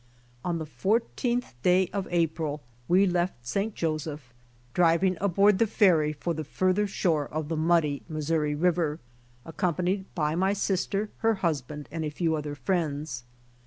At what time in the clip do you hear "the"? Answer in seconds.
0.57-0.65, 5.59-5.67, 6.33-6.43, 7.49-7.55